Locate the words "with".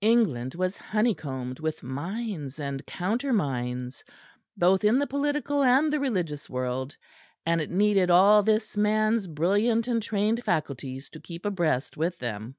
1.60-1.84, 11.96-12.18